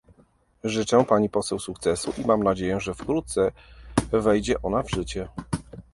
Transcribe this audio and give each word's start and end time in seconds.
Życzę 0.63 1.05
pani 1.05 1.29
poseł 1.29 1.59
sukcesu 1.59 2.13
i 2.17 2.25
mam 2.25 2.43
nadzieję, 2.43 2.79
że 2.79 2.93
wkrótce 2.93 3.51
wejdzie 4.11 4.61
ona 4.61 4.83
w 4.83 4.89
życie 4.91 5.27